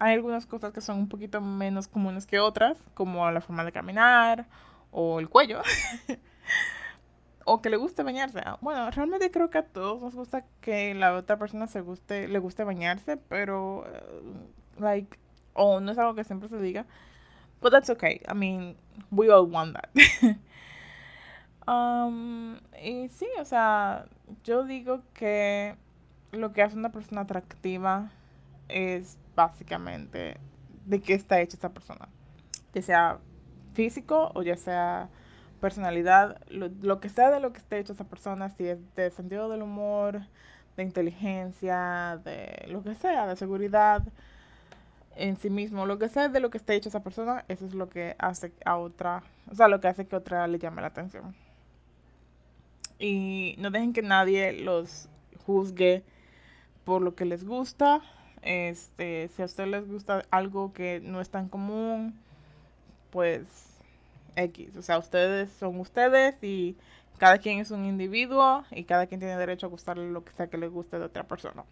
[0.00, 3.70] hay algunas cosas que son un poquito menos comunes que otras, como la forma de
[3.70, 4.46] caminar
[4.90, 5.62] o el cuello.
[7.44, 8.42] o que le guste bañarse.
[8.60, 12.40] Bueno, realmente creo que a todos nos gusta que la otra persona se guste, le
[12.40, 15.16] guste bañarse, pero uh, like
[15.54, 16.86] o no es algo que siempre se diga.
[17.60, 18.20] But that's okay.
[18.28, 18.76] I mean,
[19.12, 19.90] we all want that.
[21.68, 24.06] um, y sí, o sea,
[24.44, 25.76] yo digo que
[26.32, 28.10] lo que hace una persona atractiva
[28.68, 30.36] es básicamente
[30.86, 32.08] de qué está hecha esa persona.
[32.74, 33.18] Ya sea
[33.74, 35.08] físico o ya sea
[35.60, 39.48] personalidad, lo, que sea de lo que esté hecha esa persona, si es de sentido
[39.48, 40.22] del humor,
[40.76, 44.02] de inteligencia, de lo que sea, de seguridad
[45.16, 47.74] en sí mismo, lo que sea de lo que esté hecha esa persona, eso es
[47.74, 50.88] lo que hace a otra, o sea, lo que hace que otra le llame la
[50.88, 51.34] atención.
[52.98, 55.08] Y no dejen que nadie los
[55.46, 56.02] juzgue
[56.84, 58.02] por lo que les gusta
[58.42, 62.18] este, si a ustedes les gusta algo que no es tan común,
[63.10, 63.44] pues
[64.36, 64.76] X.
[64.76, 66.76] O sea, ustedes son ustedes y
[67.18, 70.48] cada quien es un individuo y cada quien tiene derecho a gustarle lo que sea
[70.48, 71.64] que le guste de otra persona.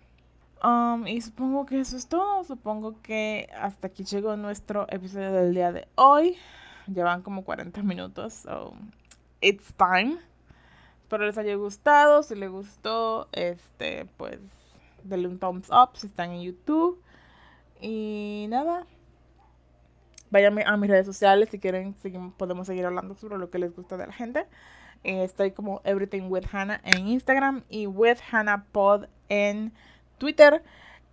[0.64, 2.42] Um, y supongo que eso es todo.
[2.44, 6.36] Supongo que hasta aquí llegó nuestro episodio del día de hoy.
[6.92, 8.74] Llevan como 40 minutos, so
[9.40, 10.18] it's time.
[11.06, 12.24] Espero les haya gustado.
[12.24, 14.40] Si les gustó, este, pues
[15.04, 17.00] denle un thumbs up si están en YouTube.
[17.80, 18.84] Y nada.
[20.30, 21.94] Vayan a mis redes sociales si quieren,
[22.36, 24.46] podemos seguir hablando sobre lo que les gusta de la gente.
[25.04, 29.72] Eh, estoy como Everything with Hannah en Instagram y with Hannah Pod en
[30.18, 30.64] Twitter.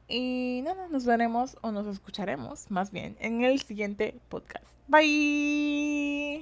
[0.07, 4.65] Y nada, nos veremos o nos escucharemos más bien en el siguiente podcast.
[4.87, 6.41] Bye.